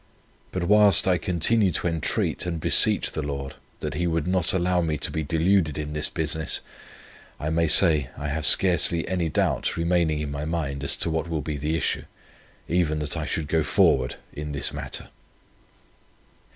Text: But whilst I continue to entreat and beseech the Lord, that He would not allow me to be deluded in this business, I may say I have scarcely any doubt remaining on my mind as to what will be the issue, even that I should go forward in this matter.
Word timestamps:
But 0.51 0.63
whilst 0.63 1.07
I 1.07 1.19
continue 1.19 1.69
to 1.73 1.87
entreat 1.87 2.47
and 2.47 2.59
beseech 2.59 3.11
the 3.11 3.21
Lord, 3.21 3.53
that 3.81 3.93
He 3.93 4.07
would 4.07 4.25
not 4.25 4.51
allow 4.51 4.81
me 4.81 4.97
to 4.97 5.11
be 5.11 5.21
deluded 5.21 5.77
in 5.77 5.93
this 5.93 6.09
business, 6.09 6.61
I 7.39 7.51
may 7.51 7.67
say 7.67 8.09
I 8.17 8.27
have 8.29 8.47
scarcely 8.47 9.07
any 9.07 9.29
doubt 9.29 9.77
remaining 9.77 10.23
on 10.23 10.31
my 10.31 10.43
mind 10.45 10.83
as 10.83 10.95
to 11.05 11.11
what 11.11 11.29
will 11.29 11.41
be 11.43 11.57
the 11.57 11.75
issue, 11.77 12.05
even 12.67 12.97
that 12.97 13.15
I 13.15 13.27
should 13.27 13.47
go 13.47 13.61
forward 13.61 14.15
in 14.33 14.53
this 14.53 14.73
matter. 14.73 15.09